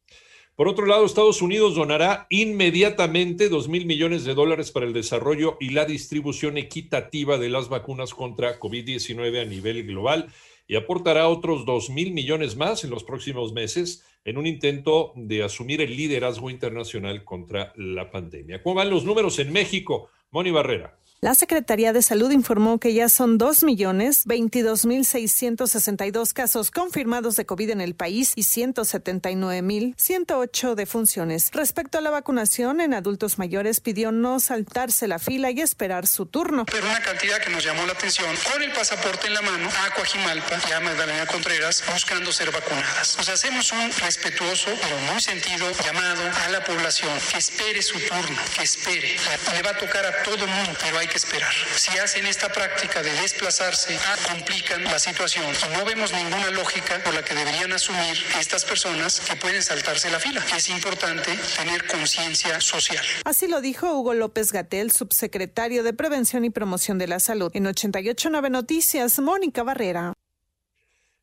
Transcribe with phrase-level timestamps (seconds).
[0.56, 5.58] Por otro lado, Estados Unidos donará inmediatamente 2 mil millones de dólares para el desarrollo
[5.60, 10.32] y la distribución equitativa de las vacunas contra COVID-19 a nivel global
[10.68, 15.42] y aportará otros 2 mil millones más en los próximos meses en un intento de
[15.42, 18.62] asumir el liderazgo internacional contra la pandemia.
[18.62, 20.10] ¿Cómo van los números en México?
[20.30, 21.00] Moni Barrera.
[21.24, 27.96] La Secretaría de Salud informó que ya son 2.022.662 casos confirmados de COVID en el
[27.96, 31.50] país y 179.108 defunciones.
[31.54, 36.26] Respecto a la vacunación en adultos mayores, pidió no saltarse la fila y esperar su
[36.26, 36.66] turno.
[36.66, 39.96] Pero una cantidad que nos llamó la atención, con el pasaporte en la mano, a
[39.96, 43.16] Coajimalpa y a Magdalena Contreras buscando ser vacunadas.
[43.18, 48.38] Nos hacemos un respetuoso, pero muy sentido llamado a la población que espere su turno,
[48.58, 49.16] que espere.
[49.54, 51.54] Le va a tocar a todo mundo, pero hay que esperar.
[51.76, 53.96] Si hacen esta práctica de desplazarse,
[54.28, 55.46] complican la situación.
[55.78, 60.20] No vemos ninguna lógica por la que deberían asumir estas personas que pueden saltarse la
[60.20, 60.44] fila.
[60.58, 63.06] Es importante tener conciencia social.
[63.26, 67.52] Así lo dijo Hugo López Gatel, subsecretario de Prevención y Promoción de la Salud.
[67.54, 70.14] En 889 Noticias, Mónica Barrera.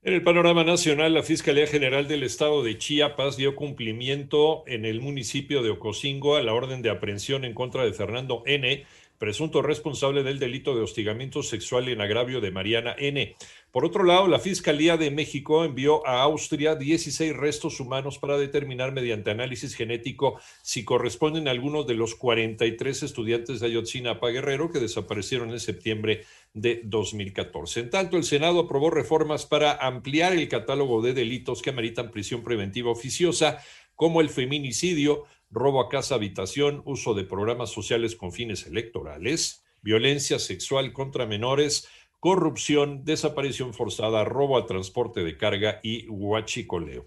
[0.02, 5.00] En el panorama nacional, la Fiscalía General del Estado de Chiapas dio cumplimiento en el
[5.00, 8.86] municipio de Ocosingo a la orden de aprehensión en contra de Fernando N.,
[9.20, 13.36] presunto responsable del delito de hostigamiento sexual en agravio de Mariana N.
[13.70, 18.92] Por otro lado, la Fiscalía de México envió a Austria 16 restos humanos para determinar
[18.92, 24.80] mediante análisis genético si corresponden a algunos de los 43 estudiantes de Ayotzinapa Guerrero que
[24.80, 27.80] desaparecieron en septiembre de 2014.
[27.80, 32.42] En tanto, el Senado aprobó reformas para ampliar el catálogo de delitos que ameritan prisión
[32.42, 33.58] preventiva oficiosa,
[33.94, 40.38] como el feminicidio, robo a casa habitación, uso de programas sociales con fines electorales, violencia
[40.38, 41.88] sexual contra menores,
[42.20, 47.06] corrupción, desaparición forzada, robo al transporte de carga y huachicoleo.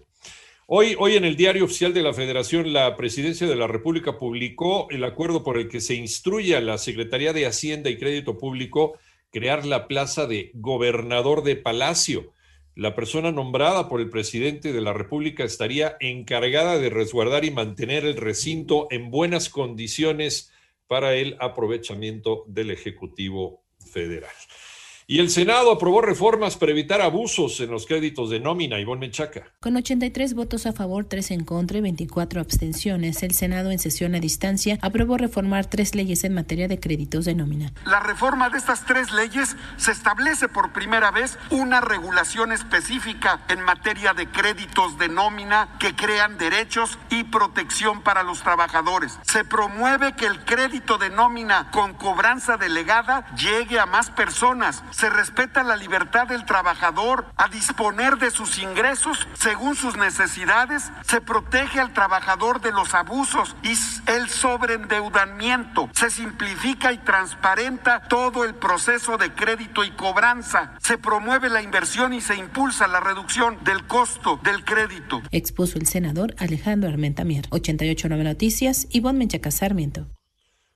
[0.66, 4.88] Hoy, hoy en el diario oficial de la Federación, la Presidencia de la República publicó
[4.90, 8.98] el acuerdo por el que se instruye a la Secretaría de Hacienda y Crédito Público
[9.30, 12.32] crear la plaza de gobernador de Palacio.
[12.76, 18.04] La persona nombrada por el presidente de la República estaría encargada de resguardar y mantener
[18.04, 20.50] el recinto en buenas condiciones
[20.88, 24.34] para el aprovechamiento del Ejecutivo Federal.
[25.06, 28.80] Y el Senado aprobó reformas para evitar abusos en los créditos de nómina.
[28.80, 29.52] Ivonne Menchaca.
[29.60, 34.14] Con 83 votos a favor, 3 en contra y 24 abstenciones, el Senado en sesión
[34.14, 37.74] a distancia aprobó reformar tres leyes en materia de créditos de nómina.
[37.84, 43.60] La reforma de estas tres leyes se establece por primera vez una regulación específica en
[43.60, 49.18] materia de créditos de nómina que crean derechos y protección para los trabajadores.
[49.20, 55.10] Se promueve que el crédito de nómina con cobranza delegada llegue a más personas se
[55.10, 61.80] respeta la libertad del trabajador a disponer de sus ingresos según sus necesidades, se protege
[61.80, 63.74] al trabajador de los abusos y
[64.10, 71.48] el sobreendeudamiento, se simplifica y transparenta todo el proceso de crédito y cobranza, se promueve
[71.48, 75.22] la inversión y se impulsa la reducción del costo del crédito.
[75.30, 77.46] Expuso el senador Alejandro Armentamier.
[77.50, 80.06] 889 Noticias, Ivonne Menchaca Sarmiento.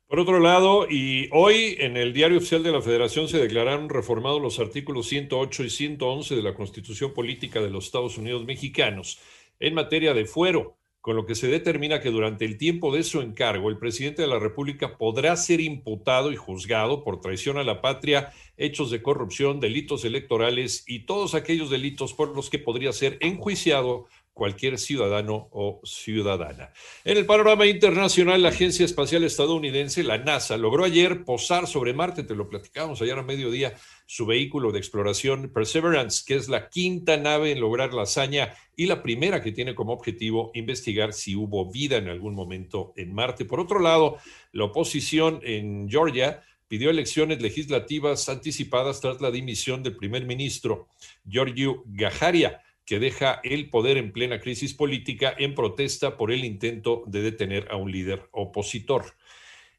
[0.09, 4.41] Por otro lado, y hoy en el Diario Oficial de la Federación se declararon reformados
[4.41, 9.21] los artículos 108 y 111 de la Constitución Política de los Estados Unidos Mexicanos
[9.61, 13.21] en materia de fuero, con lo que se determina que durante el tiempo de su
[13.21, 17.83] encargo el presidente de la República podrá ser imputado y juzgado por traición a la
[17.83, 23.19] patria, hechos de corrupción, delitos electorales y todos aquellos delitos por los que podría ser
[23.21, 24.07] enjuiciado
[24.39, 26.71] cualquier ciudadano o ciudadana.
[27.05, 32.23] En el panorama internacional, la Agencia Espacial Estadounidense, la NASA, logró ayer posar sobre Marte,
[32.23, 33.75] te lo platicábamos ayer a mediodía,
[34.07, 38.87] su vehículo de exploración Perseverance, que es la quinta nave en lograr la hazaña y
[38.87, 43.45] la primera que tiene como objetivo investigar si hubo vida en algún momento en Marte.
[43.45, 44.19] Por otro lado,
[44.53, 50.87] la oposición en Georgia pidió elecciones legislativas anticipadas tras la dimisión del primer ministro
[51.29, 57.05] Giorgio Gajaria que deja el poder en plena crisis política en protesta por el intento
[57.07, 59.13] de detener a un líder opositor.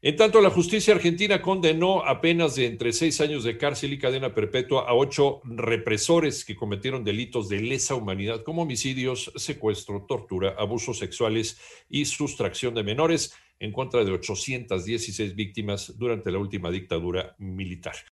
[0.00, 4.32] En tanto, la justicia argentina condenó a de entre seis años de cárcel y cadena
[4.32, 10.98] perpetua a ocho represores que cometieron delitos de lesa humanidad como homicidios, secuestro, tortura, abusos
[10.98, 11.58] sexuales
[11.90, 17.96] y sustracción de menores en contra de 816 víctimas durante la última dictadura militar.